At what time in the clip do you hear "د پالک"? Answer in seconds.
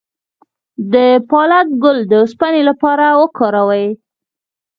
0.93-1.67